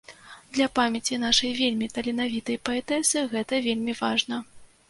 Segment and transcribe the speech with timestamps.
[0.57, 4.43] Для памяці нашай вельмі таленавітай паэтэсы гэта вельмі важна.